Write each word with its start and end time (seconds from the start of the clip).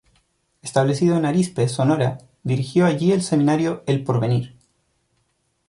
Establecido 0.63 1.15
en 1.15 1.25
Arizpe, 1.27 1.67
Sonora, 1.69 2.17
dirigió 2.41 2.87
allí 2.87 3.11
el 3.11 3.21
seminario 3.21 3.83
"El 3.85 4.03
porvenir. 4.03 4.55